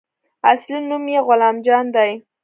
اصلي 0.51 0.79
نوم 0.89 1.05
يې 1.13 1.19
غلام 1.27 1.55
جان 1.65 1.85
دى. 1.95 2.11